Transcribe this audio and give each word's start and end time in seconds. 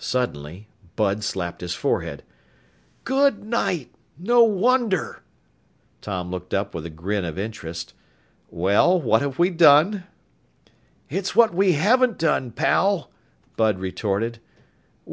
Suddenly 0.00 0.66
Bud 0.96 1.22
slapped 1.22 1.60
his 1.60 1.72
forehead. 1.72 2.24
"Good 3.04 3.44
night! 3.44 3.94
No 4.18 4.42
wonder!" 4.42 5.22
Tom 6.00 6.32
looked 6.32 6.52
up 6.52 6.74
with 6.74 6.84
a 6.84 6.90
grin 6.90 7.24
of 7.24 7.38
interest. 7.38 7.94
"Well, 8.50 9.00
what 9.00 9.22
have 9.22 9.38
we 9.38 9.50
done?" 9.50 10.02
"It's 11.08 11.36
what 11.36 11.54
we 11.54 11.74
haven't 11.74 12.18
done, 12.18 12.50
pal!" 12.50 13.12
Bud 13.56 13.78
retorted. 13.78 14.40